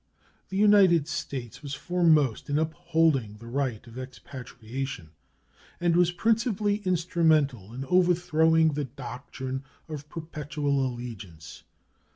The 0.49 0.57
United 0.57 1.07
States 1.07 1.61
was 1.61 1.75
foremost 1.75 2.49
in 2.49 2.57
upholding 2.57 3.37
the 3.37 3.45
right 3.45 3.85
of 3.85 3.99
expatriation, 3.99 5.11
and 5.79 5.95
was 5.95 6.11
principally 6.11 6.77
instrumental 6.85 7.71
in 7.71 7.85
overthrowing 7.85 8.69
the 8.73 8.85
doctrine 8.85 9.63
of 9.87 10.09
perpetual 10.09 10.83
allegiance. 10.83 11.65